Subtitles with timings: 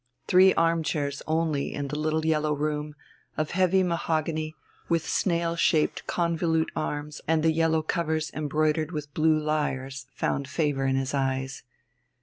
[0.25, 2.95] Three arm chairs only in the little yellow room,
[3.37, 4.55] of heavy mahogany,
[4.89, 10.85] with snail shaped convolute arms and the yellow covers embroidered with blue lyres, found favour
[10.85, 11.61] in his eyes.